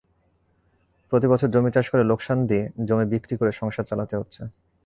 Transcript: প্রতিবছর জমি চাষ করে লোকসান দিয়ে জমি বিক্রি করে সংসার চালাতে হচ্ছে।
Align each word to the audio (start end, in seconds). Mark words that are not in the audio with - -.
প্রতিবছর 1.11 1.49
জমি 1.49 1.71
চাষ 1.75 1.85
করে 1.89 2.03
লোকসান 2.03 2.37
দিয়ে 2.49 2.63
জমি 2.87 3.05
বিক্রি 3.05 3.35
করে 3.37 3.51
সংসার 3.51 3.85
চালাতে 3.89 4.15
হচ্ছে। 4.17 4.41